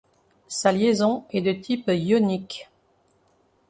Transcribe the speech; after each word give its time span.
Sa 0.47 0.71
liaison 0.71 1.25
est 1.29 1.41
de 1.43 1.51
type 1.53 1.83
ionique. 1.93 2.71